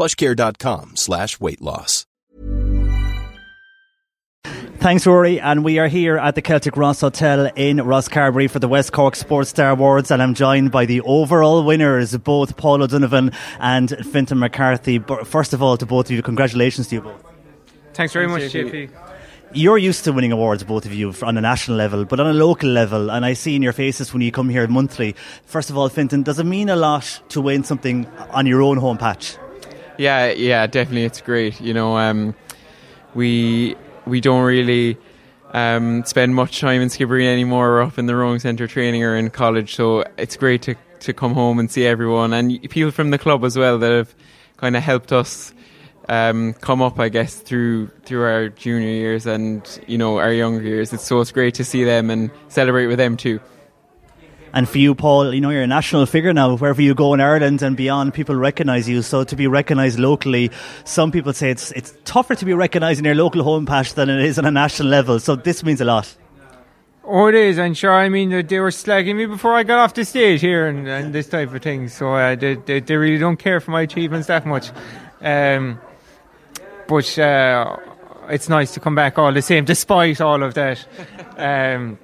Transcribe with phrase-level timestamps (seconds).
[0.00, 2.06] plushcare.com slash weight loss.
[4.78, 5.38] Thanks, Rory.
[5.38, 9.14] And we are here at the Celtic Ross Hotel in Rosscarbery for the West Cork
[9.14, 10.10] Sports Star Awards.
[10.10, 14.96] And I'm joined by the overall winners, both Paul O'Donovan and Fintan McCarthy.
[14.96, 17.22] But first of all, to both of you, congratulations to you both.
[17.92, 18.90] Thanks very much, JP.
[19.52, 22.32] You're used to winning awards, both of you, on a national level, but on a
[22.32, 25.14] local level, and I see in your faces when you come here monthly.
[25.44, 28.78] First of all, Fintan, does it mean a lot to win something on your own
[28.78, 29.36] home patch?
[30.00, 31.04] Yeah, yeah, definitely.
[31.04, 31.60] It's great.
[31.60, 32.34] You know, um,
[33.14, 34.96] we we don't really
[35.52, 37.68] um, spend much time in Skibbereen anymore.
[37.68, 41.12] We're up in the rowing centre training or in college, so it's great to to
[41.12, 44.14] come home and see everyone and people from the club as well that have
[44.56, 45.52] kind of helped us
[46.08, 50.62] um, come up, I guess, through through our junior years and you know our younger
[50.62, 50.94] years.
[50.94, 53.38] It's so it's great to see them and celebrate with them too.
[54.52, 56.56] And for you, Paul, you know, you're a national figure now.
[56.56, 59.02] Wherever you go in Ireland and beyond, people recognise you.
[59.02, 60.50] So to be recognised locally,
[60.84, 64.08] some people say it's it's tougher to be recognised in your local home patch than
[64.08, 65.20] it is on a national level.
[65.20, 66.14] So this means a lot.
[67.04, 67.58] Oh, it is.
[67.58, 67.92] I'm sure.
[67.92, 71.12] I mean, they were slagging me before I got off the stage here and, and
[71.12, 71.88] this type of thing.
[71.88, 74.70] So uh, they, they, they really don't care for my achievements that much.
[75.20, 75.80] Um,
[76.86, 77.76] but uh,
[78.28, 80.86] it's nice to come back all the same, despite all of that.
[81.36, 81.98] Um,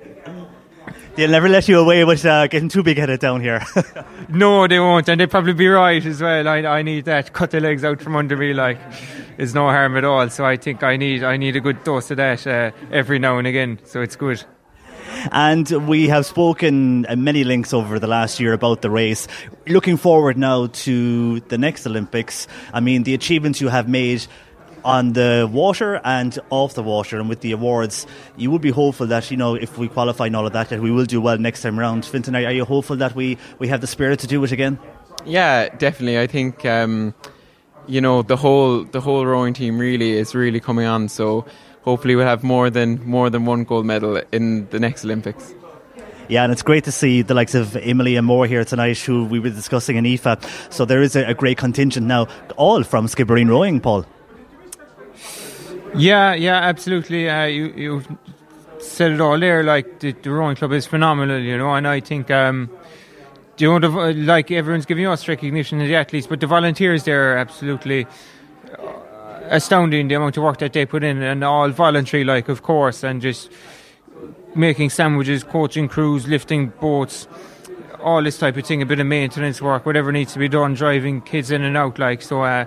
[1.15, 3.65] They'll never let you away with uh, getting too big headed down here.
[4.29, 6.47] no, they won't, and they'd probably be right as well.
[6.47, 7.33] I, I need that.
[7.33, 8.79] Cut the legs out from under me, like,
[9.39, 10.29] is no harm at all.
[10.29, 13.39] So I think I need I need a good dose of that uh, every now
[13.39, 13.79] and again.
[13.85, 14.45] So it's good.
[15.33, 19.27] And we have spoken at many links over the last year about the race.
[19.67, 24.27] Looking forward now to the next Olympics, I mean, the achievements you have made
[24.87, 29.09] on the water and off the water and with the awards, you would be hopeful
[29.09, 31.37] that, you know, if we qualify and all of that, that we will do well
[31.37, 32.07] next time around.
[32.07, 34.79] Fintan, are you hopeful that we, we have the spirit to do it again?
[35.25, 36.21] Yeah, definitely.
[36.21, 37.15] I think, um,
[37.89, 41.09] you know, the whole, the whole rowing team really is really coming on.
[41.09, 41.45] So
[41.83, 45.53] hopefully we'll have more than, more than one gold medal in the next Olympics.
[46.29, 49.25] Yeah, and it's great to see the likes of Emily and Moore here tonight, who
[49.25, 50.73] we were discussing in IFA.
[50.73, 52.27] So there is a, a great contingent now,
[52.57, 54.07] all from Skibbereen Rowing, Paul.
[55.95, 57.29] Yeah, yeah, absolutely.
[57.29, 58.03] Uh, you you
[58.79, 59.63] said it all there.
[59.63, 62.31] Like the, the rowing club is phenomenal, you know, and I think.
[62.31, 62.71] Um,
[63.59, 67.33] you know, the, like everyone's giving us recognition as the athletes, but the volunteers there
[67.33, 68.07] are absolutely
[69.45, 70.09] astounding.
[70.09, 73.23] The amount of work that they put in, and all voluntary, like of course, and
[73.23, 73.51] just
[74.55, 77.29] making sandwiches, coaching crews, lifting boats,
[78.07, 80.75] all this type of thing, a bit of maintenance work, whatever needs to be done,
[80.75, 81.99] driving kids in and out.
[81.99, 82.65] Like so, uh,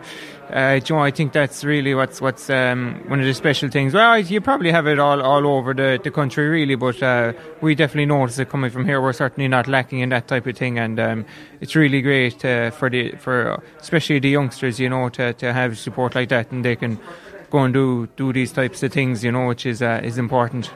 [0.50, 3.94] uh, you know, I think that's really what's what's um, one of the special things.
[3.94, 7.73] Well, you probably have it all, all over the, the country, really, but uh, we
[7.73, 9.01] definitely notice it coming from here.
[9.01, 11.25] We're certainly not lacking in that type of thing, and um,
[11.61, 15.79] it's really great uh, for the for especially the youngsters, you know, to, to have
[15.79, 16.99] support like that, and they can
[17.49, 20.69] go and do do these types of things, you know, which is uh, is important.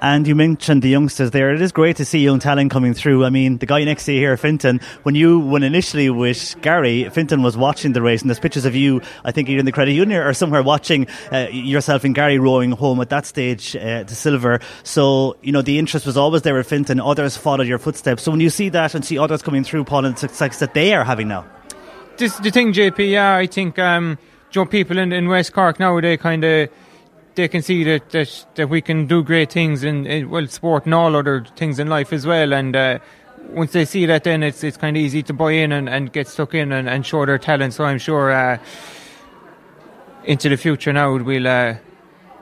[0.00, 1.52] And you mentioned the youngsters there.
[1.52, 3.24] It is great to see young talent coming through.
[3.24, 7.08] I mean, the guy next to you here, Fintan, when you went initially with Gary,
[7.10, 9.72] Fintan was watching the race, and there's pictures of you, I think you're in the
[9.72, 14.04] credit union or somewhere watching uh, yourself and Gary rowing home at that stage uh,
[14.04, 14.60] to silver.
[14.84, 17.00] So, you know, the interest was always there with Fintan.
[17.00, 18.22] Others followed your footsteps.
[18.22, 20.74] So when you see that and see others coming through, Paul, and the success that
[20.74, 21.44] they are having now.
[22.18, 24.18] This the thing, JP, yeah, I think, um,
[24.70, 26.68] people in, in West Cork now, they kind of
[27.38, 30.84] they can see that, that that we can do great things in, in well sport
[30.84, 32.98] and all other things in life as well and uh,
[33.50, 36.12] once they see that then it's it's kind of easy to buy in and, and
[36.12, 38.58] get stuck in and, and show their talent so I'm sure uh,
[40.24, 41.76] into the future now we'll uh,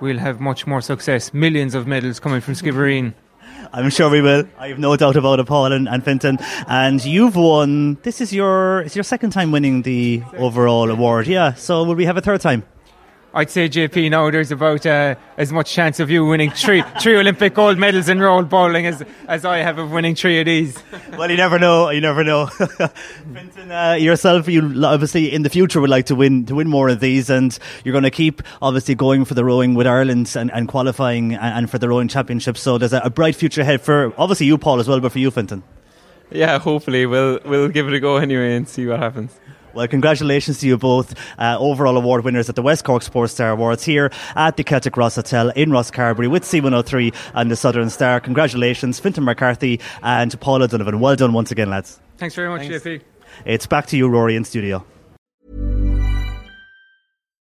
[0.00, 3.12] we'll have much more success millions of medals coming from Skibbereen
[3.72, 4.44] I'm sure we will.
[4.58, 6.38] I have no doubt about it, Paul and, and Fintan.
[6.68, 7.94] And you've won.
[8.02, 11.26] This is your it's your second time winning the overall award.
[11.26, 11.54] Yeah.
[11.54, 12.64] So will we have a third time?
[13.36, 17.18] I'd say JP now there's about uh, as much chance of you winning three three
[17.18, 20.82] Olympic gold medals in road bowling as as I have of winning three of these.
[21.18, 21.90] Well, you never know.
[21.90, 22.46] You never know.
[23.34, 26.88] Fintan, uh, yourself, you obviously in the future would like to win to win more
[26.88, 30.50] of these, and you're going to keep obviously going for the rowing with Ireland and,
[30.52, 32.56] and qualifying and, and, for the rowing championship.
[32.56, 35.18] So there's a, a, bright future ahead for obviously you, Paul, as well, but for
[35.18, 35.62] you, Fintan.
[36.30, 39.38] Yeah, hopefully we'll we'll give it a go anyway and see what happens.
[39.76, 43.50] Well, congratulations to you both, uh, overall award winners at the West Cork Sports Star
[43.50, 47.90] Awards here at the Celtic Ross Hotel in Ross Rosscarbery with C103 and the Southern
[47.90, 48.18] Star.
[48.18, 50.98] Congratulations, Fintan McCarthy and Paul O'Donovan.
[50.98, 52.00] Well done once again, lads.
[52.16, 52.86] Thanks very much, Thanks.
[52.86, 53.02] JP.
[53.44, 54.82] It's back to you, Rory, in studio.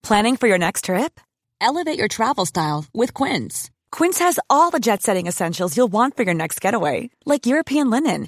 [0.04, 1.22] Planning for your next trip?
[1.62, 3.72] Elevate your travel style with Quince.
[3.94, 7.90] Quince has all the jet setting essentials you'll want for your next getaway, like European
[7.90, 8.28] linen